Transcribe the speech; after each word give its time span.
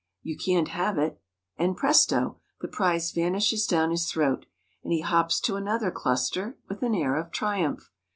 You 0.23 0.35
can't 0.35 0.69
have 0.69 0.97
it," 0.97 1.21
and 1.57 1.77
presto! 1.77 2.39
the 2.59 2.67
prize 2.67 3.11
vanishes 3.11 3.67
down 3.67 3.91
his 3.91 4.09
throat, 4.11 4.47
and 4.83 4.91
he 4.91 5.01
hops 5.01 5.39
to 5.41 5.57
another 5.57 5.91
cluster 5.91 6.57
with 6.67 6.81
an 6.81 6.95
air 6.95 7.15
of 7.17 7.29
triumph. 7.29 7.91